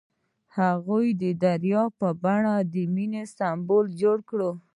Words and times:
هغه 0.55 0.97
د 1.21 1.23
دریا 1.43 1.83
په 1.99 2.07
بڼه 2.23 2.55
د 2.73 2.75
مینې 2.95 3.23
سمبول 3.37 3.85
جوړ 4.01 4.17
کړ. 4.29 4.39